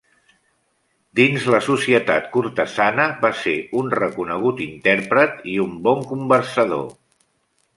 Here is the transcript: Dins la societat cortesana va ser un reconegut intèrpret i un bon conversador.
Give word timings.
Dins 1.19 1.43
la 1.55 1.59
societat 1.65 2.31
cortesana 2.37 3.05
va 3.27 3.31
ser 3.41 3.55
un 3.83 3.93
reconegut 3.99 4.65
intèrpret 4.67 5.37
i 5.57 5.59
un 5.67 5.77
bon 5.89 6.03
conversador. 6.15 6.91